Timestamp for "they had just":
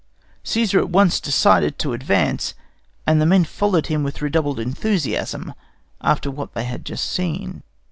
6.55-7.05